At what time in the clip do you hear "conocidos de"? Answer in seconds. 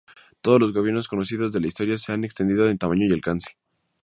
1.07-1.59